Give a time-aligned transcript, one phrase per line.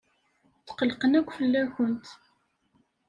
[0.67, 2.05] Tqellqen akk fell-awent.